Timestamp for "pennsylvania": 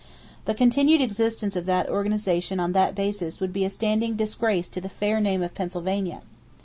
5.53-6.21